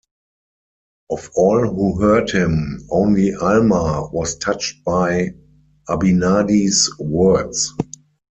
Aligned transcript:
Of 1.11 1.29
all 1.35 1.67
who 1.67 2.01
heard 2.01 2.31
him, 2.31 2.83
only 2.89 3.35
Alma 3.35 4.09
was 4.11 4.35
touched 4.39 4.83
by 4.83 5.35
Abinadi's 5.87 6.89
words. 6.97 7.71